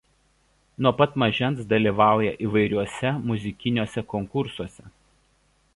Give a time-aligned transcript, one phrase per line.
[0.85, 4.91] Nuo pat mažens dalyvauja įvairiuose muzikiniuose konkursuose.